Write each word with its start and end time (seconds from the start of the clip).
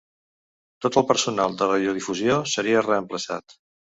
Tot 0.85 0.95
el 1.01 1.05
personal 1.09 1.57
de 1.59 1.67
radiodifusió 1.69 2.39
seria 2.55 2.83
reemplaçat. 2.89 3.59